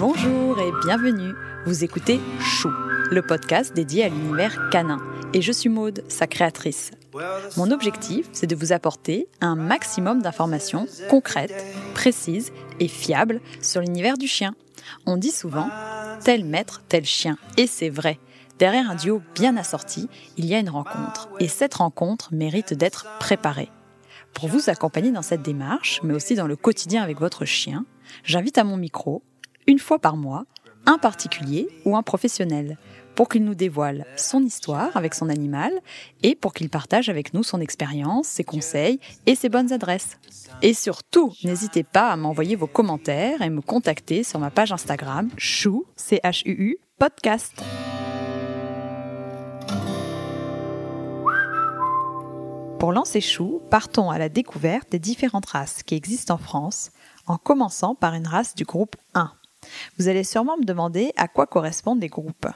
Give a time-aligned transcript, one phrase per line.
[0.00, 1.34] Bonjour et bienvenue.
[1.66, 2.70] Vous écoutez Chou,
[3.10, 4.96] le podcast dédié à l'univers canin.
[5.34, 6.92] Et je suis Maude, sa créatrice.
[7.58, 14.16] Mon objectif, c'est de vous apporter un maximum d'informations concrètes, précises et fiables sur l'univers
[14.16, 14.54] du chien.
[15.04, 15.68] On dit souvent
[16.24, 17.36] tel maître, tel chien.
[17.58, 18.18] Et c'est vrai.
[18.58, 20.08] Derrière un duo bien assorti,
[20.38, 21.28] il y a une rencontre.
[21.40, 23.68] Et cette rencontre mérite d'être préparée.
[24.32, 27.84] Pour vous accompagner dans cette démarche, mais aussi dans le quotidien avec votre chien,
[28.24, 29.22] j'invite à mon micro
[29.70, 30.46] une fois par mois,
[30.84, 32.76] un particulier ou un professionnel,
[33.14, 35.72] pour qu'il nous dévoile son histoire avec son animal
[36.24, 40.18] et pour qu'il partage avec nous son expérience, ses conseils et ses bonnes adresses.
[40.62, 45.28] Et surtout, n'hésitez pas à m'envoyer vos commentaires et me contacter sur ma page Instagram
[45.36, 47.62] chou c h u u podcast.
[52.80, 56.90] Pour lancer Chou, partons à la découverte des différentes races qui existent en France,
[57.26, 59.30] en commençant par une race du groupe 1.
[59.98, 62.46] Vous allez sûrement me demander à quoi correspondent les groupes.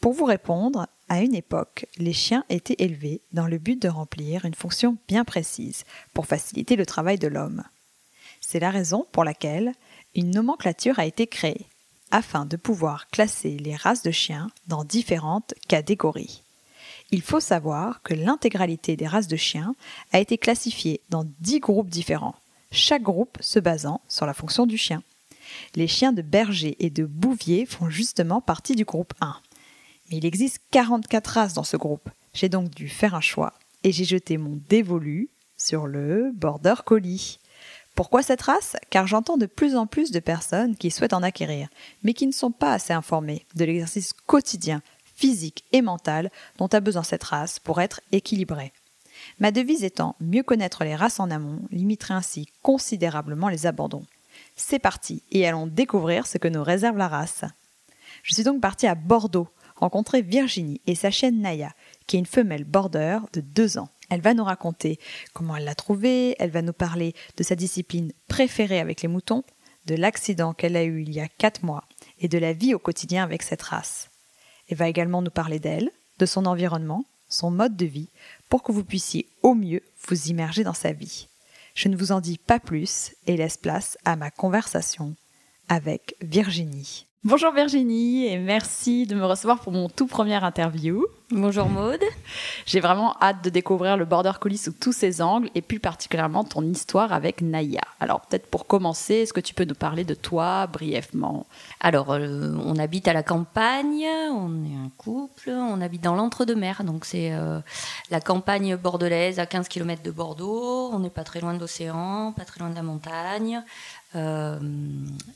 [0.00, 4.44] Pour vous répondre, à une époque, les chiens étaient élevés dans le but de remplir
[4.44, 7.62] une fonction bien précise pour faciliter le travail de l'homme.
[8.40, 9.72] C'est la raison pour laquelle
[10.14, 11.66] une nomenclature a été créée,
[12.10, 16.42] afin de pouvoir classer les races de chiens dans différentes catégories.
[17.10, 19.74] Il faut savoir que l'intégralité des races de chiens
[20.12, 22.36] a été classifiée dans dix groupes différents,
[22.70, 25.02] chaque groupe se basant sur la fonction du chien.
[25.74, 29.36] Les chiens de berger et de bouvier font justement partie du groupe 1.
[30.10, 32.08] Mais il existe 44 races dans ce groupe.
[32.32, 37.38] J'ai donc dû faire un choix et j'ai jeté mon dévolu sur le border collie.
[37.94, 38.76] Pourquoi cette race?
[38.90, 41.68] Car j'entends de plus en plus de personnes qui souhaitent en acquérir,
[42.04, 44.82] mais qui ne sont pas assez informées de l'exercice quotidien,
[45.16, 48.72] physique et mental dont a besoin cette race pour être équilibrée.
[49.40, 54.06] Ma devise étant mieux connaître les races en amont limiterait ainsi considérablement les abandons.
[54.60, 57.44] C'est parti et allons découvrir ce que nous réserve la race.
[58.24, 61.72] Je suis donc partie à Bordeaux rencontrer Virginie et sa chienne Naya,
[62.08, 63.88] qui est une femelle border de deux ans.
[64.10, 64.98] Elle va nous raconter
[65.32, 69.44] comment elle l'a trouvée, elle va nous parler de sa discipline préférée avec les moutons,
[69.86, 71.84] de l'accident qu'elle a eu il y a quatre mois
[72.18, 74.10] et de la vie au quotidien avec cette race.
[74.68, 78.10] Elle va également nous parler d'elle, de son environnement, son mode de vie,
[78.48, 81.28] pour que vous puissiez au mieux vous immerger dans sa vie.
[81.78, 85.14] Je ne vous en dis pas plus et laisse place à ma conversation
[85.68, 87.07] avec Virginie.
[87.24, 91.04] Bonjour Virginie et merci de me recevoir pour mon tout premier interview.
[91.30, 92.02] Bonjour Maude.
[92.64, 96.44] J'ai vraiment hâte de découvrir le Border Collie sous tous ses angles et plus particulièrement
[96.44, 97.82] ton histoire avec Naya.
[97.98, 101.46] Alors peut-être pour commencer, est-ce que tu peux nous parler de toi brièvement?
[101.80, 106.84] Alors euh, on habite à la campagne, on est un couple, on habite dans l'entre-deux-mers,
[106.84, 107.58] donc c'est euh,
[108.10, 112.32] la campagne bordelaise à 15 km de Bordeaux, on n'est pas très loin de l'océan,
[112.32, 113.62] pas très loin de la montagne.
[114.14, 114.58] Euh,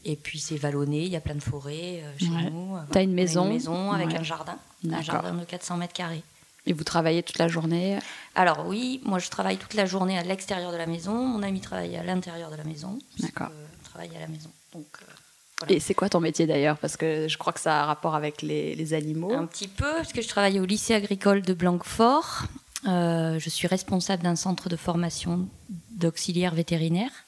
[0.04, 2.76] et puis c'est vallonné, il y a plein de forêts euh, chez nous.
[2.90, 4.56] Tu as une maison Une maison avec un jardin,
[4.90, 6.22] un jardin de 400 mètres carrés.
[6.64, 7.98] Et vous travaillez toute la journée
[8.34, 11.14] Alors oui, moi je travaille toute la journée à l'extérieur de la maison.
[11.26, 12.98] Mon ami travaille à l'intérieur de la maison.
[13.18, 13.50] D'accord.
[13.82, 14.50] Je travaille à la maison.
[14.72, 16.78] Donc, euh, Et c'est quoi ton métier d'ailleurs?
[16.78, 19.34] Parce que je crois que ça a un rapport avec les, les, animaux.
[19.34, 22.44] Un petit peu, parce que je travaille au lycée agricole de Blanquefort.
[22.86, 25.48] je suis responsable d'un centre de formation
[25.96, 27.24] d'auxiliaires vétérinaires.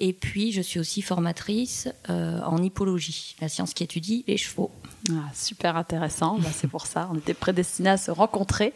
[0.00, 4.70] Et puis, je suis aussi formatrice euh, en hippologie, la science qui étudie les chevaux.
[5.10, 8.72] Ah, super intéressant, bah, c'est pour ça, on était prédestinés à se rencontrer.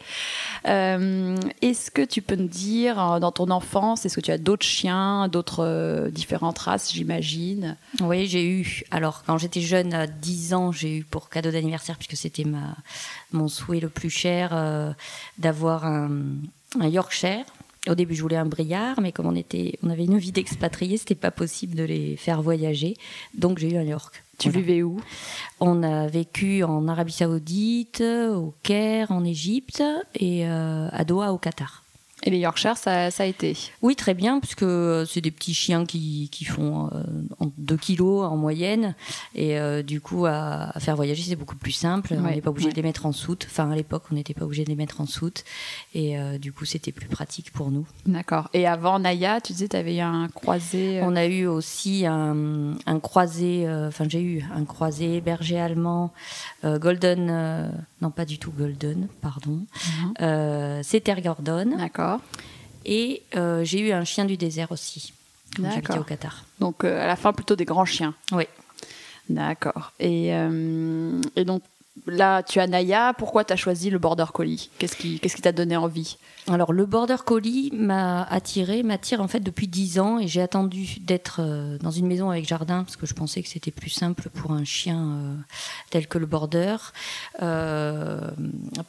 [0.67, 4.37] Euh, est-ce que tu peux nous dire, euh, dans ton enfance, est-ce que tu as
[4.37, 7.77] d'autres chiens, d'autres différentes races, j'imagine?
[8.01, 8.83] Oui, j'ai eu.
[8.91, 12.45] Alors, quand j'étais jeune, à 10 ans, j'ai eu pour cadeau d'anniversaire, puisque c'était
[13.31, 14.95] mon souhait le plus cher,
[15.37, 16.09] d'avoir un,
[16.81, 17.45] un Yorkshire
[17.89, 20.97] au début, je voulais un briard, mais comme on, était, on avait une vie d'expatriés,
[20.97, 22.95] c'était pas possible de les faire voyager.
[23.33, 24.23] Donc, j'ai eu un York.
[24.37, 24.99] Tu vivais où?
[25.59, 29.83] On a vécu en Arabie Saoudite, au Caire, en Égypte
[30.15, 31.82] et euh, à Doha, au Qatar.
[32.25, 34.65] Et les Yorkshire, ça, ça, a été Oui, très bien, puisque
[35.07, 36.89] c'est des petits chiens qui, qui font
[37.57, 38.95] 2 euh, kilos en moyenne.
[39.35, 42.15] Et euh, du coup, à, faire voyager, c'est beaucoup plus simple.
[42.17, 43.47] on n'est pas obligé de les mettre en soute.
[43.49, 45.43] Enfin, à l'époque, on n'était pas obligé de les mettre en soute.
[45.93, 47.85] Et euh, du coup, c'était plus pratique pour nous.
[48.05, 48.49] D'accord.
[48.53, 52.75] Et avant Naya, tu disais, tu avais eu un croisé On a eu aussi un,
[52.85, 56.13] un croisé, enfin, j'ai eu un croisé berger allemand,
[56.63, 59.65] Golden, non pas du tout Golden, pardon.
[60.19, 60.83] Mhm.
[60.83, 61.75] C'était Gordon.
[61.77, 62.12] D'accord.
[62.85, 65.13] Et euh, j'ai eu un chien du désert aussi,
[65.55, 66.43] quand j'habitais au Qatar.
[66.59, 68.13] Donc euh, à la fin, plutôt des grands chiens.
[68.31, 68.45] Oui.
[69.29, 69.93] D'accord.
[69.99, 71.63] Et, euh, et donc,
[72.07, 73.13] là, tu as Naya.
[73.17, 74.69] Pourquoi tu as choisi le border collie?
[74.79, 76.17] Qu'est-ce qui t'a donné envie?
[76.49, 80.97] Alors, le border collie m'a attiré, m'attire en fait depuis 10 ans et j'ai attendu
[80.99, 84.29] d'être euh, dans une maison avec jardin parce que je pensais que c'était plus simple
[84.29, 85.35] pour un chien euh,
[85.89, 86.75] tel que le border.
[87.41, 88.29] Euh,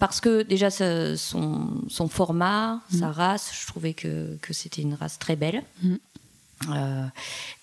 [0.01, 2.99] parce que déjà, son, son, format, mm.
[2.99, 5.63] sa race, je trouvais que, que c'était une race très belle.
[5.83, 5.97] Mm.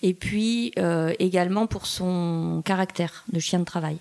[0.02, 0.72] et puis
[1.18, 3.98] également pour son caractère de chien de travail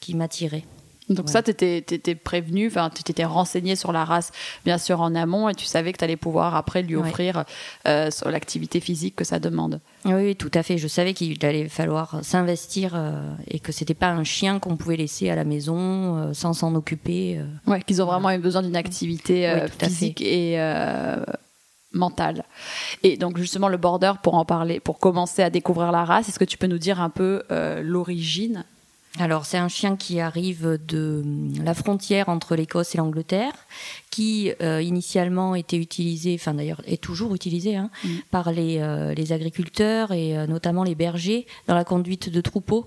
[0.00, 0.64] qui m'attirait.
[1.10, 4.30] Donc ça, tu étais, prévenu, enfin, tu t'étais renseigné sur la race,
[4.64, 7.44] bien sûr, en amont, et tu savais que tu allais pouvoir après lui offrir
[7.88, 9.80] euh, l'activité physique que ça demande.
[10.04, 10.78] Oui, tout à fait.
[10.78, 14.96] Je savais qu'il allait falloir s'investir euh, et que c'était pas un chien qu'on pouvait
[14.96, 17.40] laisser à la maison euh, sans s'en occuper.
[17.66, 20.58] ouais, qu'ils ont vraiment eu besoin d'une activité physique et
[21.92, 22.44] mentale.
[23.02, 26.38] Et donc justement le border pour en parler, pour commencer à découvrir la race, est-ce
[26.38, 27.42] que tu peux nous dire un peu
[27.82, 28.64] l'origine
[29.18, 31.24] alors, c'est un chien qui arrive de
[31.64, 33.52] la frontière entre l'Écosse et l'Angleterre,
[34.10, 38.08] qui euh, initialement était utilisé, enfin d'ailleurs est toujours utilisé hein, mm.
[38.30, 42.86] par les, euh, les, agriculteurs et euh, notamment les bergers dans la conduite de troupeaux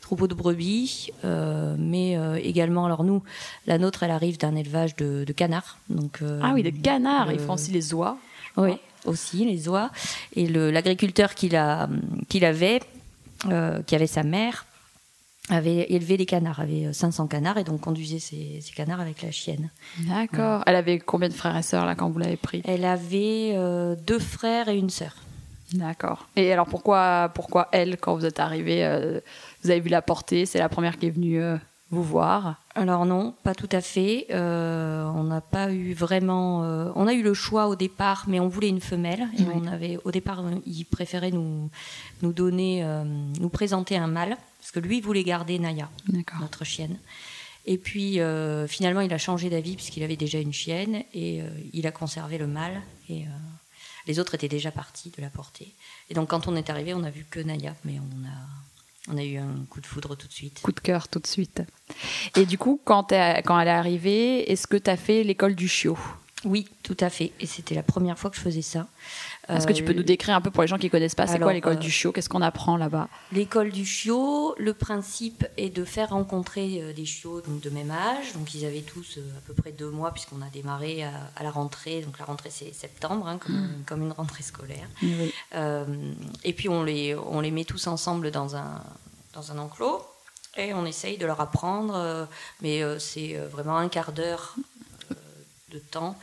[0.00, 3.22] troupeaux de brebis, mais également, alors nous,
[3.68, 5.78] la nôtre, elle arrive d'un élevage de, canards.
[5.88, 8.16] Donc, ah oui, de canards, ils font aussi les oies.
[8.56, 8.72] Oui,
[9.04, 9.92] aussi les oies.
[10.34, 12.80] Et l'agriculteur qu'il avait,
[13.86, 14.66] qui avait sa mère,
[15.50, 19.30] avait élevé des canards, avait 500 euh, canards et donc conduisait ces, canards avec la
[19.30, 19.70] chienne.
[20.08, 20.62] D'accord.
[20.66, 22.62] Elle avait combien de frères et sœurs là quand vous l'avez pris?
[22.64, 25.16] Elle avait euh, deux frères et une sœur.
[25.72, 26.28] D'accord.
[26.36, 29.20] Et alors pourquoi, pourquoi elle, quand vous êtes arrivé, euh,
[29.62, 30.46] vous avez vu la porter?
[30.46, 31.40] C'est la première qui est venue
[31.90, 34.26] vous voir Alors non, pas tout à fait.
[34.30, 36.60] on n'a pas eu vraiment.
[36.94, 39.28] on a eu le choix au départ, mais on voulait une femelle.
[39.38, 41.68] Et on avait, au départ, il préférait nous,
[42.22, 42.86] nous donner,
[43.40, 45.88] nous présenter un mâle parce que lui voulait garder Naya,
[46.40, 46.98] notre chienne.
[47.66, 51.48] Et puis euh, finalement, il a changé d'avis puisqu'il avait déjà une chienne et euh,
[51.72, 52.80] il a conservé le mâle.
[53.08, 53.30] Et euh,
[54.06, 55.74] les autres étaient déjà partis de la portée.
[56.08, 58.36] Et donc, quand on est arrivé, on n'a vu que Naya, mais on a,
[59.12, 60.60] on a eu un coup de foudre tout de suite.
[60.62, 61.62] Coup de cœur tout de suite.
[62.36, 65.98] Et du coup, quand, elle est arrivée, est-ce que tu as fait l'école du chiot?
[66.44, 67.32] Oui, tout à fait.
[67.40, 68.86] Et c'était la première fois que je faisais ça.
[69.48, 71.26] Est-ce que tu peux nous décrire un peu pour les gens qui ne connaissent pas,
[71.26, 72.12] c'est quoi l'école euh, du chiot?
[72.12, 73.08] Qu'est-ce qu'on apprend là-bas?
[73.32, 77.90] L'école du chiot, le principe est de faire rencontrer euh, des chiots donc, de même
[77.90, 78.32] âge.
[78.34, 81.50] Donc ils avaient tous euh, à peu près deux mois puisqu'on a démarré à, la
[81.50, 82.00] rentrée.
[82.00, 83.84] Donc la rentrée c'est septembre, hein, hmm.
[83.86, 84.88] comme, une rentrée scolaire.
[86.44, 88.82] et puis on les, on les met tous ensemble dans un,
[89.34, 90.02] dans un enclos
[90.56, 92.28] et on essaye de leur apprendre.
[92.62, 94.56] mais c'est vraiment un quart d'heure
[95.70, 96.18] de temps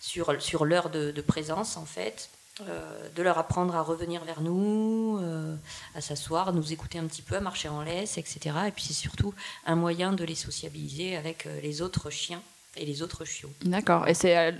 [0.00, 2.30] sur, sur l'heure de, de, présence en fait.
[2.68, 5.54] Euh, de leur apprendre à revenir vers nous, euh,
[5.94, 8.38] à s'asseoir, à nous écouter un petit peu, à marcher en laisse, etc.
[8.68, 9.32] Et puis c'est surtout
[9.64, 12.42] un moyen de les sociabiliser avec euh, les autres chiens
[12.76, 13.52] et les autres chiots.
[13.62, 14.06] D'accord.
[14.08, 14.54] Et c'est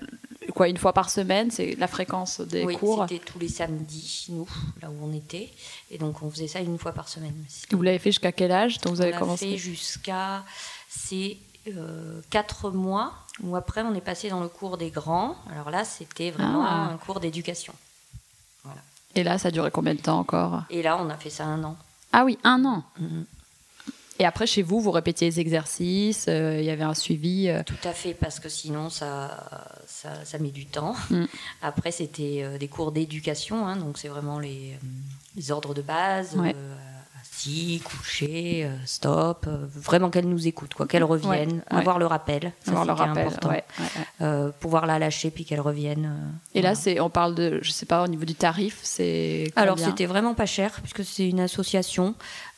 [0.54, 1.50] quoi, une fois par semaine?
[1.50, 3.06] C'est la fréquence des oui, cours?
[3.08, 4.48] C'était tous les samedis, nous,
[4.80, 5.50] là où on était.
[5.90, 7.34] Et donc on faisait ça une fois par semaine.
[7.70, 8.78] Vous l'avez fait jusqu'à quel âge?
[8.84, 10.44] Vous on avez commencé fait jusqu'à.
[10.88, 11.36] C'est
[12.30, 13.12] 4 mois
[13.42, 15.36] où après on est passé dans le cours des grands.
[15.50, 16.90] Alors là, c'était vraiment ah.
[16.92, 17.74] un cours d'éducation.
[19.14, 20.62] Et là, ça a duré combien de temps encore?
[20.70, 21.76] Et là, on a fait ça un an.
[22.12, 22.84] Ah oui, un an.
[22.98, 23.26] Mhm.
[24.20, 27.62] Et après, chez vous, vous répétiez les exercices, euh, il y avait un suivi euh.
[27.64, 29.48] Tout à fait, parce que sinon, ça,
[29.86, 30.94] ça, met du temps.
[31.08, 31.24] Mm.
[31.62, 34.78] Après, c'était euh, des cours d'éducation, hein, donc c'est vraiment les,
[35.36, 36.52] les, ordres de base, euh,
[38.86, 43.26] stop, euh, vraiment qu'elle nous écoute, quoi, qu'elle revienne, avoir le rappel, avoir le rappel,
[43.26, 43.50] important,
[44.20, 46.12] euh, pouvoir la lâcher puis qu'elle revienne.
[46.54, 49.50] Et là, c'est, on parle de, je sais pas, au niveau du tarif, c'est.
[49.56, 52.14] Alors c'était vraiment pas cher puisque c'est une association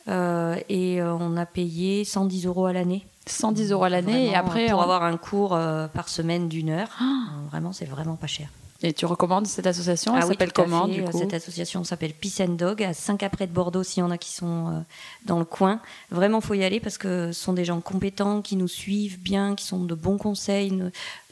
[0.08, 3.06] et on a payé 110 euros à l'année.
[3.26, 5.58] 110 euros à l'année et après pour avoir un cours
[5.94, 6.88] par semaine d'une heure.
[7.00, 7.04] Ah.
[7.50, 8.48] vraiment, c'est vraiment pas cher.
[8.82, 10.16] Et tu recommandes cette association?
[10.16, 11.18] Elle ah s'appelle comment du coup?
[11.18, 14.18] Cette association s'appelle Peace and Dog à 5 après de Bordeaux s'il y en a
[14.18, 14.80] qui sont euh,
[15.24, 15.80] dans le coin.
[16.10, 19.54] Vraiment, faut y aller parce que ce sont des gens compétents qui nous suivent bien,
[19.54, 20.72] qui sont de bons conseils,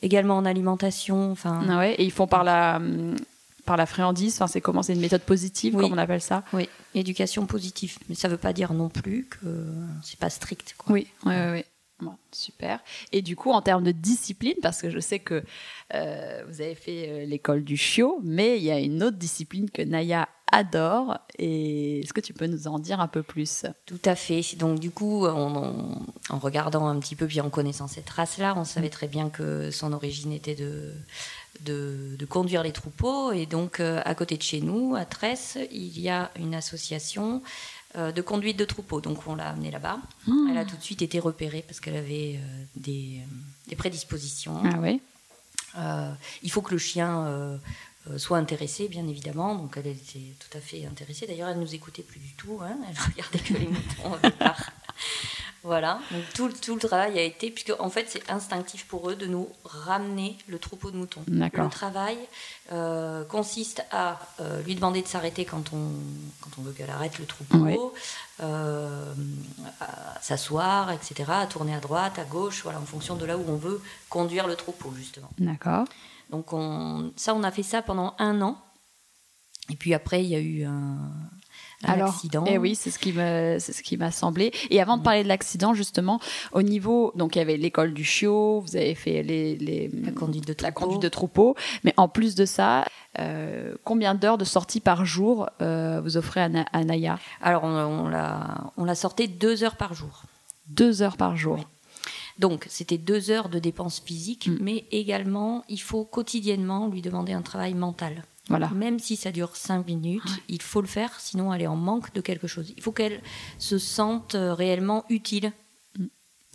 [0.03, 1.33] également en alimentation.
[1.33, 1.63] Enfin.
[1.69, 3.17] Ah ouais, et ils font par la hum,
[3.65, 4.35] par la friandise.
[4.35, 4.83] Enfin, c'est comment?
[4.83, 6.45] C'est une méthode positive, comme on appelle ça?
[6.53, 7.99] Oui, éducation positive.
[8.09, 9.67] Mais ça ne veut pas dire non plus que
[10.03, 10.77] c'est pas strict.
[10.89, 11.65] Oui, oui, oui
[12.33, 12.81] super.
[13.13, 15.43] Et du coup, en termes de discipline, parce que je sais que
[15.95, 19.71] euh, vous avez fait euh, l'école du chiot, mais il y a une autre discipline
[19.71, 21.19] que Naya adore.
[21.39, 23.67] Et est-ce que tu peux nous en dire un peu plus?
[23.87, 24.43] Tout à fait.
[24.57, 25.95] Donc du coup, en,
[26.31, 29.93] regardant un petit peu, puis en connaissant cette race-là, on savait très bien que son
[29.93, 30.93] origine était de,
[31.65, 33.33] de, conduire les troupeaux.
[33.33, 37.43] Et donc, euh, à côté de chez nous, à Tresse, il y a une association
[37.97, 39.01] de conduite de troupeau.
[39.01, 39.99] Donc on l'a amenée là-bas.
[40.27, 40.49] Mmh.
[40.51, 43.35] Elle a tout de suite été repérée parce qu'elle avait euh, des, euh,
[43.69, 44.63] des prédispositions.
[44.65, 45.01] Ah oui.
[45.79, 47.57] Euh, il faut que le chien euh,
[48.09, 49.55] euh, soit intéressé, bien évidemment.
[49.55, 51.27] Donc elle était tout à fait intéressée.
[51.27, 52.61] D'ailleurs, elle nous écoutait plus du tout.
[52.63, 52.77] hein.
[52.89, 54.71] Elle regardait que les moutons au départ.
[55.63, 56.01] Voilà.
[56.11, 59.15] Donc tout, le- tout le travail a été, puisque en fait c'est instinctif pour eux
[59.17, 61.23] de nous ramener le troupeau de moutons.
[61.29, 62.17] Le travail
[62.73, 65.91] euh, consiste à euh, lui demander de s'arrêter quand on,
[66.41, 67.77] quand on veut qu'elle arrête le troupeau, Oui.
[68.41, 69.13] euh,
[69.81, 73.45] à s'asseoir, etc., à tourner à droite, à gauche, voilà, en fonction de là où
[73.49, 75.29] on veut conduire le troupeau, justement.
[75.39, 75.85] D'accord.
[76.31, 78.57] Donc on, ça, on a fait ça pendant un an.
[79.69, 80.97] Et puis après, il y a eu un,
[81.85, 82.45] un Alors, accident.
[82.47, 84.53] eh oui, c'est ce qui me, c'est ce qui m'a semblé.
[84.71, 86.21] Et avant de parler de l'accident, justement,
[86.53, 90.13] au niveau, donc il y avait l'école du chiot, vous avez fait les, les La
[90.13, 90.85] conduite de la troupeau.
[90.87, 92.85] conduite de troupeau, mais en plus de ça,
[93.19, 97.19] euh, combien d'heures de sortie par jour euh, vous offrez à, Na- à Naya?
[97.41, 100.23] Alors on, l'a, on l'a sortait deux heures par jour.
[100.69, 101.57] Deux heures par jour.
[101.57, 101.65] Oui.
[102.39, 104.59] Donc, c'était deux heures de dépenses physiques, Mm.
[104.63, 108.23] mais également, il faut quotidiennement lui demander un travail mental.
[108.51, 108.69] Voilà.
[108.71, 112.13] Même si ça dure cinq minutes, il faut le faire, sinon elle est en manque
[112.13, 112.73] de quelque chose.
[112.77, 113.21] Il faut qu'elle
[113.59, 115.53] se sente euh, réellement utile.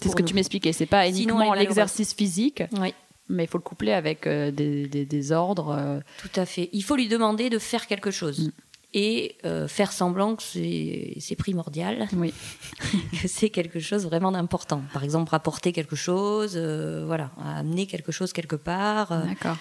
[0.01, 0.27] C'est ce que nous.
[0.27, 0.73] tu m'expliquais.
[0.73, 2.93] C'est pas uniquement l'exercice physique, Oui,
[3.29, 5.69] mais il faut le coupler avec euh, des, des- des ordres.
[5.69, 6.69] euh, tout à fait.
[6.73, 8.39] Il faut lui demander de faire quelque chose.
[8.47, 8.51] Mm.
[8.97, 12.33] Et euh, faire semblant que c'est primordial, oui.
[13.21, 14.81] que c'est quelque chose vraiment d'important.
[14.93, 19.09] Par exemple, rapporter quelque chose, voilà, amener quelque chose quelque part.
[19.25, 19.57] D'accord.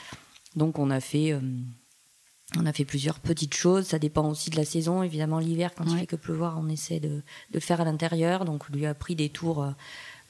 [0.55, 1.37] Donc on a fait,
[2.59, 3.87] on a fait plusieurs petites choses.
[3.87, 5.03] Ça dépend aussi de la saison.
[5.03, 6.01] Évidemment, l'hiver, quand il Ouais.
[6.01, 7.23] fait que pleuvoir, on essaie de, de
[7.55, 8.45] le faire à l'intérieur.
[8.45, 9.71] Donc on lui a pris des tours euh,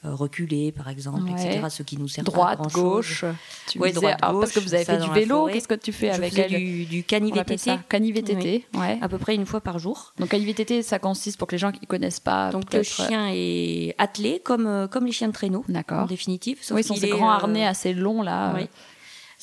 [0.03, 1.31] euh, reculés, par exemple, Ouais.
[1.31, 1.65] etc.
[1.69, 3.25] Ce qui nous sert Droite, à gauche.
[3.67, 5.47] Tu Ouais, me disais, droite, ah, parce que gauche, vous avez fait du vélo.
[5.51, 8.11] Qu'est-ce que tu fais Je avec elle du, du On cani appelle VTT, ça Cani
[8.11, 8.65] VTT.
[8.75, 8.99] Ouais.
[9.01, 10.13] à peu près une fois par jour.
[10.19, 12.51] Donc cani VTT, ça consiste pour que les gens qui ne connaissent pas.
[12.51, 16.59] Donc le chien est attelé comme, euh, comme les chiens de traîneau, en définitive.
[16.61, 18.53] sauf Oui, ils sont ces grands euh, harnais assez longs là.
[18.55, 18.61] Oui.
[18.63, 18.65] euh,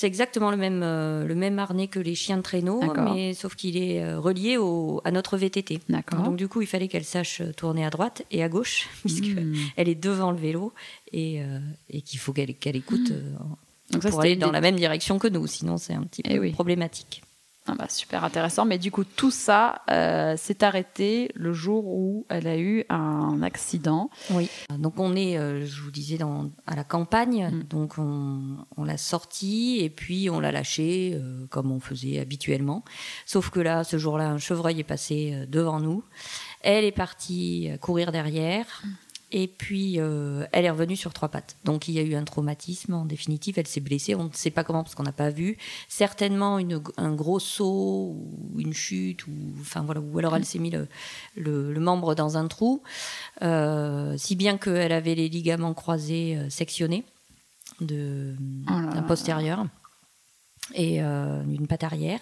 [0.02, 3.54] C'est exactement le même, euh, le même harnais que les chiens de traîneau, mais sauf
[3.54, 5.78] qu'il est euh, relié au, à notre VTT.
[6.24, 9.26] Donc du coup, il fallait qu'elle sache euh, tourner à droite et à gauche, puisque
[9.26, 9.54] Hmm.
[9.76, 10.72] elle est devant le vélo
[11.12, 13.12] et, euh, et qu'il faut qu'elle écoute
[13.92, 16.34] ça, pour aller dans des- la même direction que nous, sinon c'est un petit Eh
[16.34, 16.50] peu oui.
[16.50, 17.22] problématique.
[17.72, 18.64] Ah bah, super intéressant.
[18.66, 23.40] Mais du coup, tout ça euh, s'est arrêté le jour où elle a eu un
[23.42, 24.10] accident.
[24.30, 24.50] Oui.
[24.78, 27.62] Donc on est, euh, je vous disais, dans, à la campagne, Mm.
[27.64, 32.84] donc on, on l'a sortie et puis on l'a lâchée euh, comme on faisait habituellement.
[33.26, 36.04] Sauf que là, ce jour-là, un chevreuil est passé devant nous.
[36.60, 38.82] Elle est partie courir derrière.
[39.34, 41.56] Et puis, euh, elle est revenue sur trois pattes.
[41.64, 42.92] Donc, il y a eu un traumatisme.
[42.92, 44.14] En définitive, elle s'est blessée.
[44.14, 45.56] On ne sait pas comment parce qu'on n'a pas vu.
[45.88, 50.02] Certainement une, un gros saut ou une chute ou enfin voilà.
[50.02, 50.86] Ou alors elle s'est mis le,
[51.34, 52.82] le, le membre dans un trou,
[53.40, 57.04] euh, si bien qu'elle avait les ligaments croisés euh, sectionnés
[57.80, 58.34] de
[58.68, 59.64] Oh d'un postérieur
[60.74, 62.20] et euh, d'une patte arrière.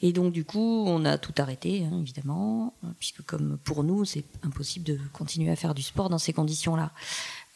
[0.00, 4.04] Et donc, du coup, on a tout arrêté, hein, évidemment, euh, puisque comme pour nous,
[4.04, 6.92] c'est impossible de continuer à faire du sport dans ces conditions-là.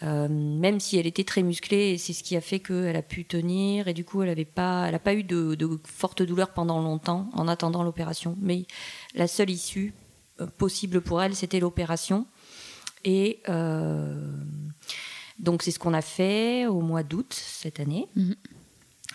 [0.02, 3.24] Euh, même si elle était très musclée, c'est ce qui a fait qu'elle a pu
[3.24, 7.30] tenir, et du coup, elle n'avait pas, pas eu de, de fortes douleurs pendant longtemps
[7.34, 8.36] en attendant l'opération.
[8.40, 8.66] Mais
[9.14, 9.94] la seule issue
[10.40, 12.26] euh, possible pour elle, c'était l'opération.
[13.04, 13.42] Et
[15.40, 18.06] donc, c'est ce qu'on a fait au mois d'août cette année.
[18.14, 18.36] Mhm.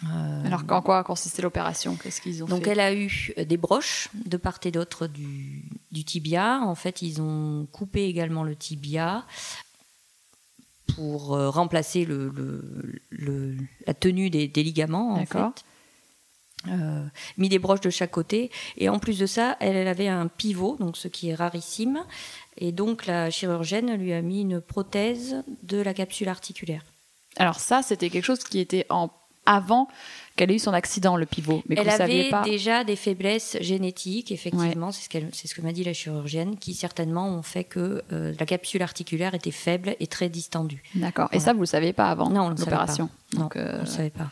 [0.03, 1.95] Euh, Alors, en quoi consistait l'opération?
[1.95, 2.71] Qu'est-ce qu'ils ont donc fait?
[2.71, 6.59] elle a eu euh, des broches de part et d'autre du, du tibia.
[6.61, 9.25] En fait, ils ont coupé également le tibia
[10.95, 15.13] pour euh, remplacer le, le- le- la tenue des, des ligaments.
[15.13, 15.53] En D'accord.
[15.55, 15.63] fait.
[16.71, 17.05] Euh,
[17.37, 18.51] mis des broches de chaque côté.
[18.77, 22.03] Et en plus de ça, elle, elle avait un pivot, donc ce qui est rarissime.
[22.57, 26.83] Et donc la chirurgienne lui a mis une prothèse de la capsule articulaire.
[27.37, 29.11] Alors ça, c'était quelque chose qui était en
[29.47, 29.87] avant
[30.35, 31.63] qu'elle ait eu son accident, le pivot.
[31.67, 32.43] Mais Elle avait pas.
[32.43, 37.41] déjà des faiblesses génétiques, effectivement, c'est ce, que m'a dit la chirurgienne, qui certainement ont
[37.41, 40.83] fait que euh, la capsule articulaire était faible et très distendue.
[40.93, 41.29] D'accord.
[41.31, 43.09] Et ça, vous le saviez pas avant Non, on le savait l'opération.
[43.33, 44.29] Non, euh, on ne savait pas.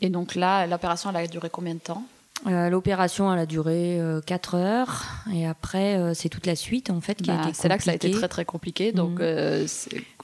[0.00, 2.02] Et donc là, l'opération, elle a duré combien de temps?
[2.46, 7.00] Euh, L'opération, elle a duré 4 heures, et après, euh, c'est toute la suite, en
[7.00, 8.92] fait, qui a Bah, été C'est là que ça a été très très compliqué.
[8.92, 9.18] Donc, Mhm.
[9.20, 9.66] euh,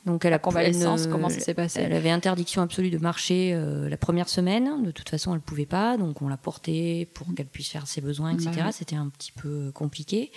[0.04, 2.90] Donc, elle la a convalescence, elle ne- comment ça s'est passé Elle avait interdiction absolue
[2.90, 4.82] de marcher euh, la première semaine.
[4.82, 5.96] De toute façon, elle ne pouvait pas.
[5.96, 8.50] Donc, on l'a portée pour qu'elle puisse faire ses besoins, etc.
[8.56, 8.72] Bah oui.
[8.72, 10.32] C'était un petit peu compliqué.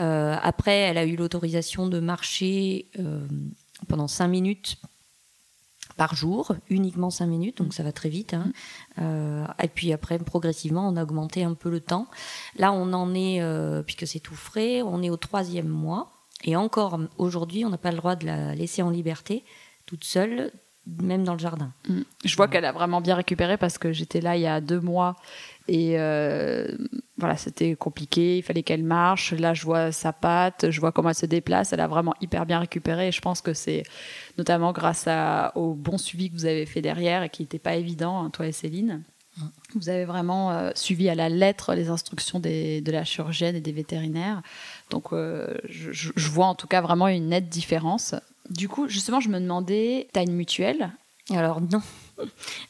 [0.00, 3.20] Euh, après, elle a eu l'autorisation de marcher euh,
[3.86, 4.78] pendant cinq minutes
[5.98, 8.32] par jour, uniquement 5 minutes, donc ça va très vite.
[8.32, 8.52] Hein.
[9.00, 12.06] Euh, et puis après, progressivement, on a augmenté un peu le temps.
[12.56, 16.12] Là, on en est, euh, puisque c'est tout frais, on est au troisième mois.
[16.44, 19.44] Et encore aujourd'hui, on n'a pas le droit de la laisser en liberté,
[19.86, 20.52] toute seule,
[21.02, 21.72] même dans le jardin.
[21.88, 22.02] Mm.
[22.24, 24.80] Je vois qu'elle a vraiment bien récupéré parce que j'étais là il y a deux
[24.80, 25.16] mois
[25.68, 26.66] et euh,
[27.18, 28.38] voilà, c'était compliqué.
[28.38, 29.32] Il fallait qu'elle marche.
[29.34, 31.74] Là, je vois sa patte, je vois comment elle se déplace.
[31.74, 33.08] Elle a vraiment hyper bien récupéré.
[33.08, 33.82] Et je pense que c'est
[34.38, 37.76] notamment grâce à, au bon suivi que vous avez fait derrière et qui n'était pas
[37.76, 39.02] évident, hein, toi et Céline.
[39.36, 39.42] Mm.
[39.74, 43.60] Vous avez vraiment euh, suivi à la lettre les instructions des, de la chirurgienne et
[43.60, 44.40] des vétérinaires.
[44.88, 48.14] Donc, euh, je, je, vois en tout cas vraiment une nette différence.
[48.48, 50.92] Du coup, justement, je me demandais, tu as une mutuelle?
[51.30, 51.82] Alors non,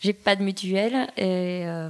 [0.01, 1.09] j'ai pas de mutuelle.
[1.17, 1.89] Et, euh,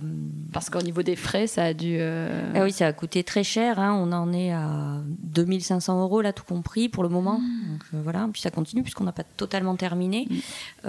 [0.52, 1.96] Parce qu'au niveau des frais, ça a dû...
[1.98, 3.78] Euh, ah oui, ça a coûté très cher.
[3.78, 3.94] Hein.
[3.94, 7.38] On en est à 2500 euros, là, tout compris, pour le moment.
[7.38, 7.72] Mmh.
[7.72, 8.28] Donc, euh, voilà.
[8.32, 10.28] Puis ça continue, puisqu'on n'a pas totalement terminé.
[10.30, 10.88] Mmh.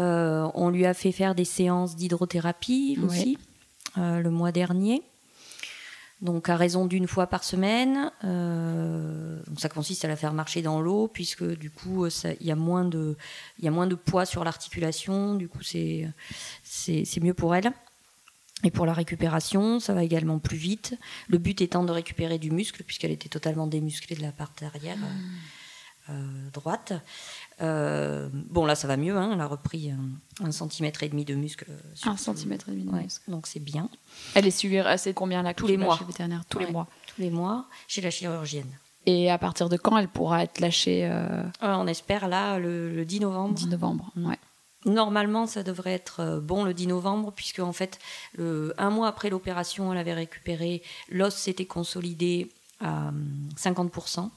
[0.55, 3.37] on lui a fait faire des séances d'hydrothérapie aussi,
[3.97, 5.01] le mois dernier
[6.21, 8.11] donc à raison d'une fois par semaine.
[8.23, 12.55] Euh, ça consiste à la faire marcher dans l'eau, puisque du coup il y a
[12.55, 13.15] moins de
[13.57, 15.35] il y a moins de poids sur l'articulation.
[15.35, 16.11] Du coup c'est
[17.21, 17.71] mieux pour elle.
[18.65, 20.97] Et pour la récupération, ça va également plus vite.
[21.29, 24.97] Le but étant de récupérer du muscle, puisqu'elle était totalement démusclée de la partie arrière
[24.97, 25.07] mmh.
[26.09, 26.93] Euh, droite.
[27.61, 29.15] Euh, bon, là, ça va mieux.
[29.15, 29.31] Hein.
[29.33, 29.91] Elle a repris
[30.41, 31.67] un, centimètre et demi de muscle.
[32.05, 33.29] un centimètre et demi de muscle.
[33.29, 33.89] Donc c'est bien.
[34.35, 35.99] Elle est suivie, c'est combien là Tous les mois.
[36.07, 36.87] Vétérinaire Tous les mois.
[37.07, 38.71] Tous les mois chez la chirurgienne.
[39.05, 41.43] Et à partir de quand elle pourra être lâchée euh...
[41.61, 43.53] on espère là le, 10 novembre.
[43.53, 44.37] 10 novembre, ouais.
[44.85, 47.99] Normalement, ça devrait être bon le 10 novembre, puisque en fait,
[48.33, 52.49] le, un mois après l'opération, elle avait récupéré, l'os s'était consolidé
[52.79, 53.11] à
[53.57, 54.29] 50%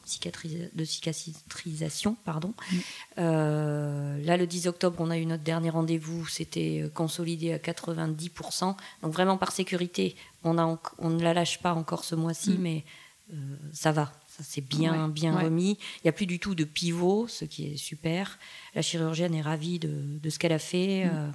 [0.75, 2.17] de cicatrisation.
[2.25, 2.55] Pardon.
[2.71, 2.77] Mm.
[3.19, 8.77] Euh, là, le 10 octobre, on a eu notre dernier rendez-vous, c'était consolidé à 90%.
[9.03, 12.61] Donc vraiment par sécurité, on, a, on ne la lâche pas encore ce mois-ci, mm.
[12.61, 12.85] mais
[13.33, 13.37] euh,
[13.73, 14.13] ça va.
[14.43, 15.79] Ça s'est bien, bien remis.
[15.99, 18.39] Il n'y a plus du tout de pivot, ce qui est super.
[18.75, 21.05] La chirurgienne est ravie de, de ce qu'elle a fait.
[21.05, 21.11] Mm.
[21.13, 21.29] Euh,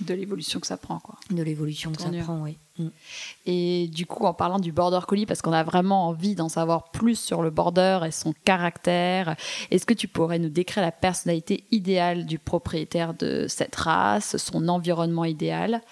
[0.00, 1.16] de l'évolution que ça prend, quoi.
[1.30, 2.58] De l'évolution que ça prend, oui.
[2.78, 2.88] Mm.
[3.46, 6.90] Et du coup, en parlant du border collie, parce qu'on a vraiment envie d'en savoir
[6.90, 9.36] plus sur le border et son caractère,
[9.70, 14.68] est-ce que tu pourrais nous décrire la personnalité idéale du propriétaire de cette race, son
[14.68, 15.82] environnement idéal?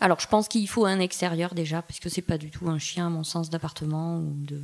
[0.00, 2.78] Alors, je pense qu'il faut un extérieur déjà, parce que c'est pas du tout un
[2.78, 4.60] chien, à mon sens, d'appartement ou de.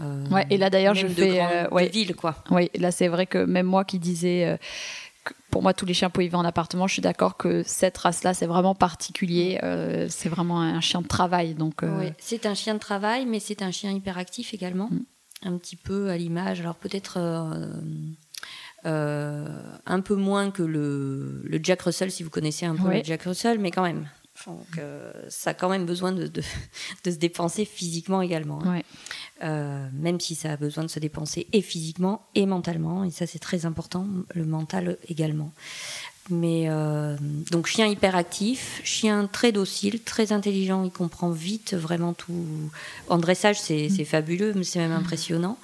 [0.00, 1.40] Euh, ouais, et là d'ailleurs, je fais.
[1.40, 2.36] Euh, ouais, ville, quoi.
[2.50, 4.44] Oui, là c'est vrai que même moi qui disais.
[4.46, 4.56] Euh,
[5.50, 6.86] pour moi, tous les chiens peuvent vivre en appartement.
[6.86, 9.58] Je suis d'accord que cette race-là, c'est vraiment particulier.
[9.62, 11.54] Euh, c'est vraiment un chien de travail.
[11.54, 14.88] Donc, euh, oui, c'est un chien de travail, mais c'est un chien hyperactif également.
[14.90, 15.00] Mm.
[15.44, 16.60] Un petit peu à l'image.
[16.60, 17.18] Alors peut-être
[18.84, 19.46] euh,
[19.86, 23.22] un peu moins que le, le, Jack Russell, si vous connaissez un peu le Jack
[23.22, 24.08] Russell, mais quand même.
[24.46, 24.80] Donc,
[25.28, 26.42] ça a quand même besoin de, de,
[27.04, 28.60] se dépenser physiquement également.
[28.64, 28.82] Hein.
[29.42, 33.04] Euh, même si ça a besoin de se dépenser et physiquement et mentalement.
[33.04, 35.52] Et ça, c'est très important, le mental également.
[36.30, 37.16] Mais euh,
[37.50, 42.44] donc, chien hyperactif, chien très docile, très intelligent, il comprend vite vraiment tout.
[43.08, 44.04] En dressage, c'est mm.
[44.04, 45.56] fabuleux, mais c'est même impressionnant.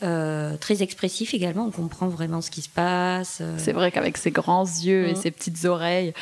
[0.00, 3.42] très expressif également, on comprend vraiment ce qui se passe.
[3.58, 5.16] C'est vrai qu'avec ses grands yeux et mm.
[5.16, 6.14] ses petites oreilles,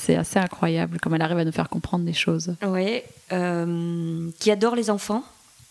[0.00, 2.56] c'est assez incroyable comme elle arrive à nous faire comprendre des choses.
[2.66, 5.22] Oui, euh, qui adore les enfants,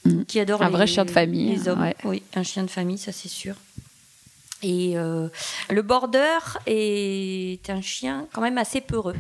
[0.06, 0.24] mm.
[0.26, 1.52] qui adore un vrai chien de famille.
[1.52, 1.92] Les hommes.
[2.04, 3.56] Oui, un chien de famille, ça c'est sûr.
[4.62, 5.30] Et euh,
[5.70, 9.16] le border est un chien quand même assez peureux,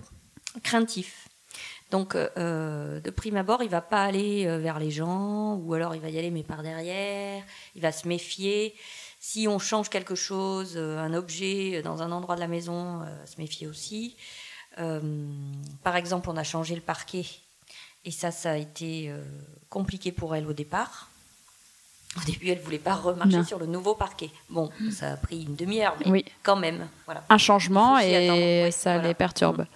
[0.63, 1.30] craintif.
[1.92, 6.02] Donc, euh, de prime abord, il va pas aller vers les gens, ou alors il
[6.02, 7.42] va y aller mais par derrière.
[7.76, 8.76] Il va se méfier.
[9.20, 13.65] Si on change quelque chose, un objet dans un endroit de la maison, se méfier
[13.65, 14.15] aussi.
[14.78, 15.02] Euh,
[15.84, 17.26] par exemple, on a changé le parquet
[18.10, 19.22] et ça, ça a été euh,
[19.69, 21.10] compliqué pour elle au départ.
[22.17, 24.32] Au début, elle voulait pas remarcher sur le nouveau parquet.
[24.50, 26.88] Bon, ça a pris une demi-heure, mais quand même.
[27.06, 27.24] Voilà.
[27.30, 29.67] Un changement et ça les perturbe.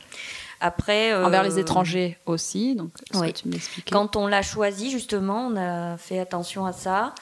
[0.66, 3.60] Après, envers les euh, étrangers aussi, donc tu
[3.92, 7.14] Quand on l'a choisi, justement, on a fait attention à ça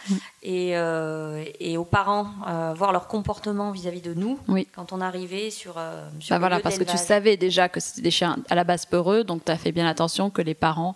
[0.44, 4.38] et, euh, et, aux parents, euh, voir leur comportement vis-à-vis de nous.
[4.48, 4.68] Oui.
[4.76, 5.74] Quand on arrivait sur.
[6.20, 8.86] sur bah voilà, parce que tu savais déjà que c'était des chiens à la base
[8.86, 10.94] peureux, donc tu as fait bien attention que les parents.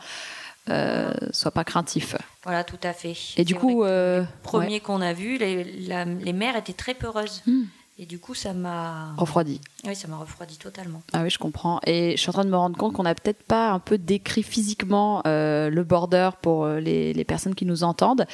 [0.68, 2.16] Euh, soient pas craintifs.
[2.44, 3.16] Voilà, tout à fait.
[3.38, 7.44] Et du coup, euh, premier qu'on a vu, les, les, mères étaient très peureuses.
[7.46, 7.66] Mm
[7.98, 9.14] Et du coup, ça m'a.
[9.16, 9.62] Refroidi.
[9.86, 11.02] Oui, ça m'a refroidi totalement.
[11.14, 11.80] Ah oui, je comprends.
[11.86, 13.98] Et je suis en train de me rendre compte qu'on n'a peut-être pas un peu
[13.98, 18.28] décrit physiquement euh, le border pour euh, les, les, personnes qui nous entendent.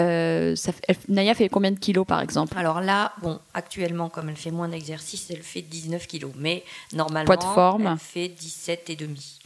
[0.00, 0.72] Euh, ça
[1.08, 2.56] Naya fait combien de kilos par exemple?
[2.56, 6.32] Alors là, bon, actuellement, comme elle fait moins d'exercice, elle fait 19 kilos.
[6.38, 7.86] Mais normalement, Poids de forme.
[7.88, 9.40] elle fait 17 et demi.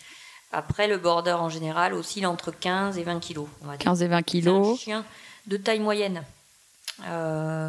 [0.53, 3.49] Après, le border en général oscille entre 15 et 20 kilos.
[3.63, 3.85] On va dire.
[3.85, 4.79] 15 et 20 C'est un kilos.
[4.81, 5.05] chien
[5.49, 6.23] de taille moyenne.
[7.09, 7.69] Euh,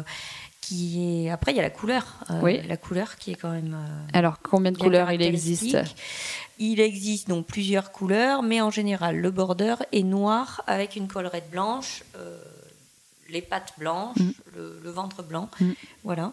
[0.68, 1.30] qui est...
[1.30, 2.04] Après, il y a la couleur.
[2.30, 2.60] Euh, Oui.
[2.66, 3.74] La couleur qui est quand même.
[3.74, 5.76] euh, Alors, combien de couleurs il existe.
[6.58, 11.50] Il existe donc plusieurs couleurs, mais en général, le border est noir avec une collerette
[11.50, 12.38] blanche, euh,
[13.30, 14.30] les pattes blanches, Mm.
[14.56, 15.48] le, le ventre blanc.
[15.60, 15.70] Mm.
[16.04, 16.32] Voilà.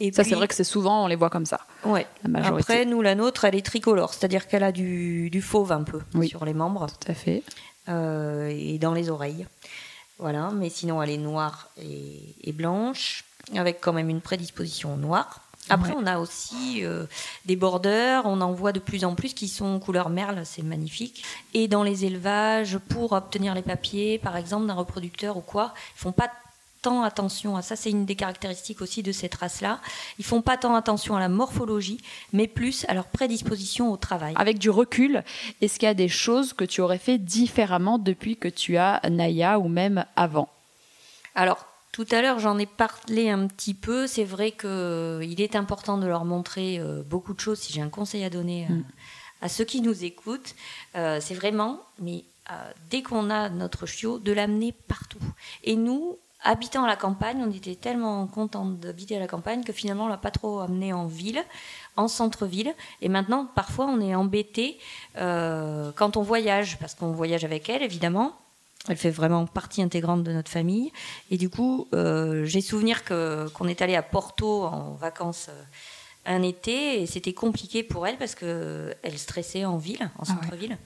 [0.00, 2.06] Et Ça, c'est vrai que c'est souvent, on les voit comme ça, Ouais.
[2.22, 2.72] la majorité.
[2.72, 6.00] Après, nous, la nôtre, elle est tricolore, c'est-à-dire qu'elle a du, du fauve un peu
[6.14, 6.28] Oui.
[6.28, 7.42] sur les membres Tout à fait.
[7.88, 9.46] et dans les oreilles.
[10.18, 14.96] Voilà, mais sinon elle est noire et, et blanche, avec quand même une prédisposition au
[14.96, 15.40] noir.
[15.70, 15.96] Après, Ouais.
[16.00, 17.06] on a aussi euh,
[17.44, 21.24] des borders, on en voit de plus en plus qui sont couleur merle, c'est magnifique.
[21.54, 26.00] Et dans les élevages, pour obtenir les papiers, par exemple, d'un reproducteur ou quoi, ils
[26.00, 26.30] font pas
[26.82, 27.76] tant attention à ça.
[27.76, 29.78] C'est une des caractéristiques aussi de cette race-là.
[30.18, 32.00] Ils font pas tant attention à la morphologie,
[32.32, 34.34] mais plus à leur prédisposition au travail.
[34.36, 35.22] Avec du recul,
[35.60, 39.00] est-ce qu'il y a des choses que tu aurais fait différemment depuis que tu as
[39.08, 40.48] Naya ou même avant?
[41.36, 44.06] Alors, tout à l'heure, j'en ai parlé un petit peu.
[44.06, 47.58] C'est vrai qu'il est important de leur montrer euh, beaucoup de choses.
[47.60, 48.84] Si j'ai un conseil à donner euh, Mm.
[49.42, 50.54] à ceux qui nous écoutent,
[50.96, 52.54] euh, c'est vraiment, mais euh,
[52.90, 55.18] dès qu'on a notre chiot, de l'amener partout.
[55.64, 59.72] Et nous, habitant à la campagne, on était tellement contents d'habiter à la campagne que
[59.72, 61.42] finalement, on l'a pas trop amené en ville,
[61.96, 62.74] en centre-ville.
[63.00, 64.78] Et maintenant, parfois, on est embêté
[65.18, 68.32] euh, quand on voyage, parce qu'on voyage avec elle, évidemment.
[68.88, 70.90] Elle fait vraiment partie intégrante de notre famille.
[71.30, 75.62] Et du coup, euh, j'ai souvenir que qu'on est allé à Porto en vacances euh,
[76.26, 80.32] un été et c'était compliqué pour elle parce que elle stressait en ville, en Ah
[80.32, 80.42] ouais.
[80.42, 80.78] centre-ville.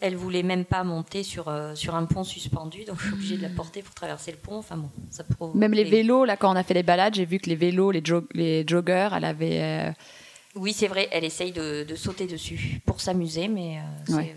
[0.00, 3.36] Elle voulait même pas monter sur euh, sur un pont suspendu, donc je suis obligée
[3.36, 4.56] de la porter pour traverser le pont.
[4.58, 7.24] Enfin bon, ça provoque Même les vélos, là, quand on a fait les balades, j'ai
[7.24, 9.60] vu que les vélos, les, jog- les joggers, elle avait.
[9.62, 9.92] euh,
[10.56, 13.78] Oui, c'est vrai, elle essaye de, de sauter dessus pour s'amuser, mais
[14.10, 14.34] euh, Ouais.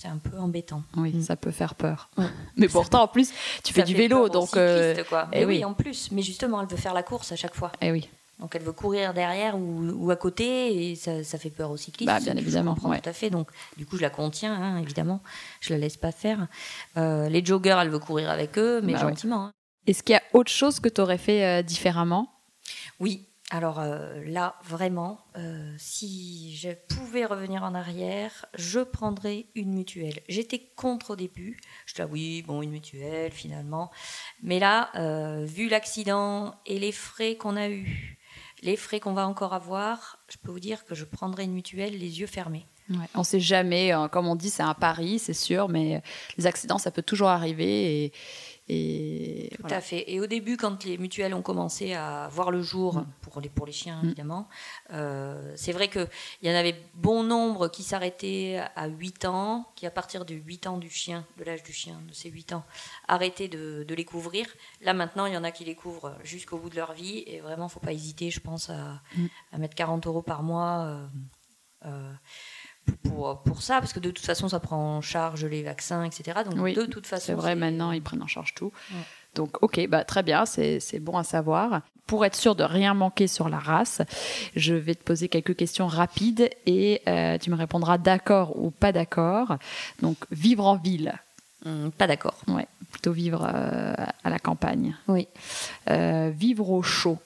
[0.00, 0.82] C'est un peu embêtant.
[0.96, 1.22] oui, Mm.
[1.22, 2.08] ça peut faire peur.
[2.16, 2.24] Ouais.
[2.56, 3.30] Mais pourtant, en plus,
[3.62, 4.56] tu fais du vélo, donc.
[4.56, 5.28] euh, cyclistes, quoi.
[5.32, 5.56] eh Mais oui.
[5.58, 5.64] oui.
[5.64, 6.10] en plus.
[6.12, 7.70] Mais justement, elle veut faire la course à chaque fois.
[7.80, 8.08] eh oui.
[8.38, 11.76] Donc elle veut courir derrière ou, ou à côté et ça, ça fait peur aux
[11.76, 12.06] cyclistes.
[12.10, 13.00] Bah, bien Je évidemment, comprends ouais.
[13.02, 13.28] Tout à fait.
[13.28, 15.20] Donc du coup, je la contiens, hein, évidemment.
[15.60, 16.46] Je la laisse pas faire.
[16.96, 19.10] Euh, les joggers, elle veut courir avec eux, mais Bah ouais.
[19.10, 19.44] gentiment.
[19.48, 19.52] hein.
[19.86, 22.32] Est-ce qu'il y a autre chose que tu aurais fait euh, différemment?
[22.98, 23.26] Oui.
[23.52, 30.20] Alors euh, là, vraiment, euh, si je pouvais revenir en arrière, je prendrais une mutuelle.
[30.28, 31.58] J'étais contre au début.
[31.84, 33.90] Je disais, ah oui, bon, une mutuelle, finalement.
[34.40, 38.18] Mais là, euh, vu l'accident et les frais qu'on a eus,
[38.62, 41.98] les frais qu'on va encore avoir, je peux vous dire que je prendrais une mutuelle
[41.98, 42.66] les yeux fermés.
[43.14, 46.02] On sait jamais, euh, comme on dit, c'est un pari, c'est sûr, mais
[46.36, 48.04] les accidents, ça peut toujours arriver.
[48.04, 48.12] Et,
[48.72, 49.76] et Tout voilà.
[49.78, 50.04] à fait.
[50.12, 53.06] Et au début, quand les mutuelles ont commencé à voir le jour, Mm.
[53.22, 54.06] pour, les, pour les chiens Mm.
[54.06, 54.48] évidemment,
[54.92, 56.06] euh, c'est vrai qu'il
[56.42, 60.66] y en avait bon nombre qui s'arrêtaient à 8 ans, qui à partir de 8
[60.68, 62.64] ans du chien, de l'âge du chien, de ces 8 ans,
[63.08, 64.46] arrêtaient de, de les couvrir.
[64.82, 67.24] Là maintenant, il y en a qui les couvrent jusqu'au bout de leur vie.
[67.26, 69.26] Et vraiment, faut pas hésiter, je pense, à, Mm.
[69.52, 70.84] à mettre 40 euros par mois.
[70.86, 71.06] euh,
[71.86, 72.12] euh,
[73.02, 76.40] pour, pour ça, parce que de toute façon, ça prend en charge les vaccins, etc.
[76.44, 78.72] Donc, Oui, de toute façon, C'est vrai, maintenant, ils prennent en charge tout.
[78.92, 79.00] Ouais.
[79.34, 81.82] Donc, ok, bah, très bien, c'est c'est bon à savoir.
[82.06, 84.02] Pour être sûr de rien manquer sur la race,
[84.56, 88.90] je vais te poser quelques questions rapides et euh, tu me répondras d'accord ou pas
[88.90, 89.56] d'accord.
[90.02, 91.14] Donc, vivre en ville,
[91.66, 92.38] Hum, pas d'accord.
[92.48, 94.96] ouais, plutôt vivre euh, à la campagne.
[95.08, 95.28] Oui.
[95.90, 97.18] Euh, vivre au chaud,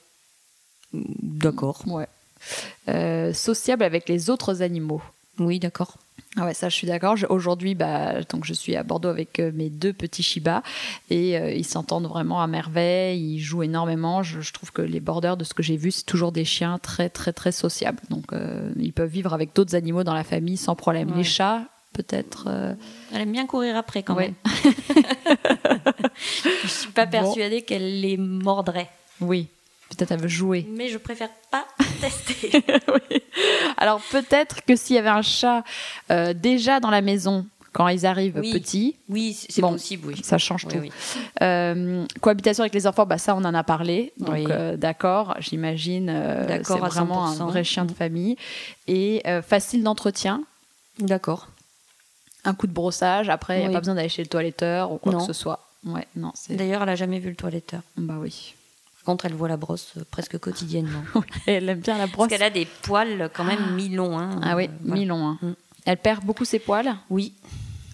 [0.93, 1.81] D'accord.
[1.87, 2.07] ouais.
[2.89, 5.01] Euh, sociable avec les autres animaux.
[5.39, 5.97] Oui, d'accord.
[6.37, 7.15] Ah ouais, ça je suis d'accord.
[7.29, 10.63] Aujourd'hui, bah, donc je suis à Bordeaux avec euh, mes deux petits Shiba
[11.09, 13.35] et euh, ils s'entendent vraiment à merveille.
[13.35, 14.21] Ils jouent énormément.
[14.21, 16.77] Je, je trouve que les borders, de ce que j'ai vu, c'est toujours des chiens
[16.77, 17.99] très très très sociables.
[18.09, 21.11] Donc euh, ils peuvent vivre avec d'autres animaux dans la famille sans problème.
[21.11, 21.17] Ouais.
[21.19, 21.61] Les chats,
[21.93, 22.47] peut-être.
[22.49, 22.73] euh,
[23.13, 24.33] Elle aime bien courir après quand Ouais.
[24.53, 24.73] même.
[26.63, 27.11] je suis pas Bon.
[27.11, 28.89] persuadée qu'elle les mordrait.
[29.21, 29.47] oui,
[29.95, 30.67] peut-être elle veut jouer.
[30.77, 31.65] Mais je préfère pas
[32.01, 32.51] tester.
[33.11, 33.21] Oui.
[33.77, 35.63] Alors peut-être que s'il y avait un chat
[36.11, 38.53] euh, déjà dans la maison quand ils arrivent Oui.
[38.53, 40.21] petits, Oui, c'est c'est Bon, possible, oui.
[40.23, 41.19] ça change Oui, tout.
[41.43, 44.13] Euh, cohabitation avec les enfants, bah ça on en a parlé.
[44.17, 46.09] Donc euh, d'accord, j'imagine.
[46.09, 47.41] euh, c'est D'accord à vraiment 100%.
[47.41, 48.37] un vrai chien de famille
[48.87, 50.43] et facile d'entretien.
[50.99, 51.49] D'accord.
[52.45, 53.27] Un coup de brossage.
[53.27, 55.19] Après, il n'y a pas besoin d'aller chez le toiletteur ou quoi Non.
[55.19, 55.59] que ce soit.
[55.83, 56.55] Ouais, non, c'est.
[56.55, 57.81] D'ailleurs, elle a jamais vu le toiletteur.
[57.97, 58.54] Bah oui.
[59.05, 61.03] Contre, elle voit la brosse euh, presque quotidiennement.
[61.45, 62.27] Elle aime bien la brosse.
[62.27, 64.17] Parce qu'elle a des poils quand même mi-longs.
[64.17, 64.39] hein.
[64.43, 64.99] Ah oui, Euh, voilà.
[64.99, 65.27] mi-long.
[65.27, 65.37] hein.
[65.41, 65.51] Mm.
[65.85, 67.33] Elle perd beaucoup ses poils Oui.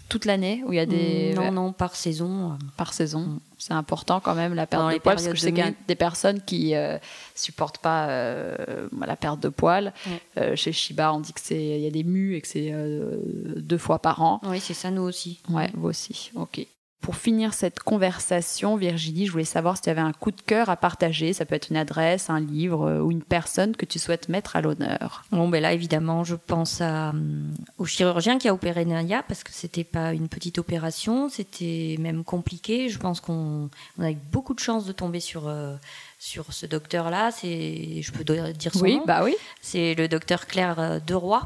[0.08, 2.52] toute l'année où il y a des Non, non, par saison.
[2.52, 3.20] euh, par saison.
[3.22, 3.40] Mm.
[3.58, 5.72] C'est important quand même la perte de poils parce que je sais qu'il y a
[5.88, 6.98] des personnes qui euh,
[7.36, 9.94] supportent pas euh, la perte de poils.
[10.08, 10.22] Ouais.
[10.38, 12.70] Euh, chez Shiba, on dit que c'est il y a des mues et que c'est
[12.72, 13.18] euh,
[13.58, 14.40] deux fois par an.
[14.46, 15.42] Oui, c'est ça, nous aussi.
[15.50, 16.32] Ouais, vous aussi.
[16.36, 16.66] Ok.
[17.02, 20.70] Pour finir cette conversation, Virginie, je voulais savoir si tu avais un coup de cœur
[20.70, 21.34] à partager.
[21.34, 24.56] Ça peut être une adresse, un livre euh, ou une personne que tu souhaites mettre
[24.56, 25.24] à l'honneur.
[25.32, 29.44] Bon, ben là, évidemment, je pense à, hum, au chirurgien qui a opéré Naya parce
[29.44, 32.90] que c'était pas une petite opération, c'était même compliqué.
[32.90, 35.76] Je pense qu'on on a eu beaucoup de chance de tomber sur, euh,
[36.20, 37.32] sur ce docteur-là.
[37.32, 39.06] C'est, je peux dire son oui, nom.
[39.08, 39.36] bah oui.
[39.62, 41.42] C'est le docteur Claire euh, Deroy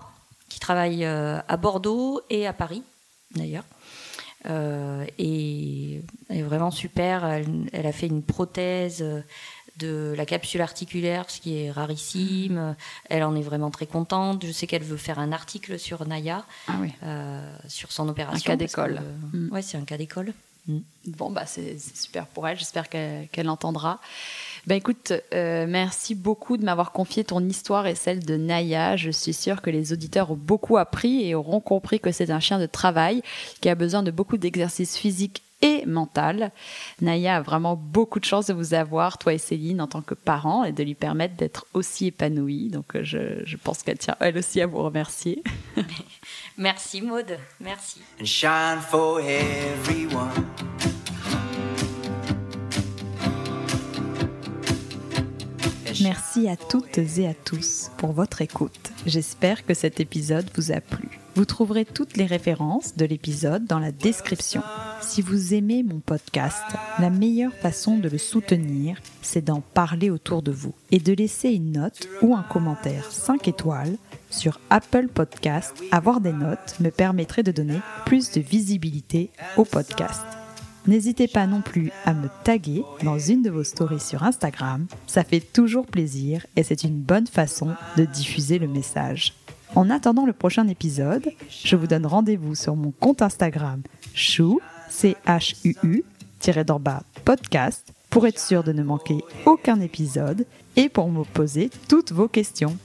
[0.50, 2.84] qui travaille à Bordeaux et à Paris,
[3.36, 3.63] d'ailleurs.
[4.47, 7.25] Euh, et elle est vraiment super.
[7.25, 9.21] Elle, elle a fait une prothèse euh,
[9.77, 12.75] de la capsule articulaire, ce qui est rarissime.
[13.10, 14.45] Elle en est vraiment très contente.
[14.45, 16.91] Je sais qu'elle veut faire un article sur Naya, Ah oui.
[17.03, 18.51] euh, sur son opération.
[18.53, 19.01] cas parce d'école.
[19.34, 19.51] Mm.
[19.51, 20.34] Ouais, c'est un cas d'école.
[20.67, 22.58] Bon, bah, c'est super pour elle.
[22.58, 23.99] J'espère qu'elle qu'elle l'entendra.
[24.65, 28.95] Ben écoute, euh, merci beaucoup de m'avoir confié ton histoire et celle de Naya.
[28.95, 32.39] Je suis sûre que les auditeurs ont beaucoup appris et auront compris que c'est un
[32.39, 33.21] chien de travail
[33.62, 36.51] qui a besoin de beaucoup d'exercices physiques et mental.
[37.01, 40.13] Naya a vraiment beaucoup de chance de vous avoir, toi et Céline, en tant que
[40.13, 42.69] parents, et de lui permettre d'être aussi épanouie.
[42.69, 45.43] Donc, euh, je, je pense qu'elle tient elle aussi à vous remercier.
[46.58, 47.99] Merci Maude, merci.
[48.19, 50.32] and shine for everyone.
[56.01, 58.91] Merci à toutes et à tous pour votre écoute.
[59.05, 61.19] J'espère que cet épisode vous a plu.
[61.36, 64.62] Vous trouverez toutes les références de l'épisode dans la description.
[65.01, 66.63] Si vous aimez mon podcast,
[66.99, 71.49] la meilleure façon de le soutenir, c'est d'en parler autour de vous et de laisser
[71.49, 73.97] une note ou un commentaire 5 étoiles
[74.29, 75.73] sur Apple Podcast.
[75.91, 80.23] Avoir des notes me permettrait de donner plus de visibilité au podcast.
[80.88, 84.86] N'hésitez pas non plus à me taguer dans une de vos stories sur Instagram.
[85.08, 89.34] Ça fait toujours plaisir et c'est une bonne façon de diffuser le message.
[89.74, 93.82] En attendant le prochain épisode, je vous donne rendez-vous sur mon compte Instagram
[94.13, 96.04] chou, c h u u
[96.63, 100.45] d'en bas podcast pour être sûr de ne manquer aucun épisode
[100.76, 102.78] et pour me poser toutes vos questions.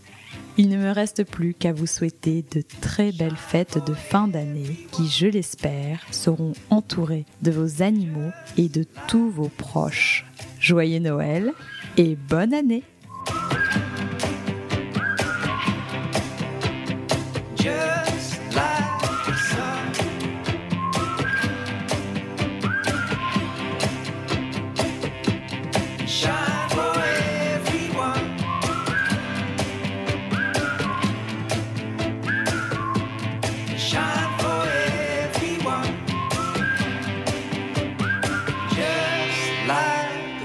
[0.63, 4.77] Il ne me reste plus qu'à vous souhaiter de très belles fêtes de fin d'année
[4.93, 10.27] qui, je l'espère, seront entourées de vos animaux et de tous vos proches.
[10.61, 11.53] Joyeux Noël
[11.97, 12.83] et bonne année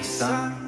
[0.06, 0.65] sun.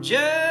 [0.00, 0.45] Just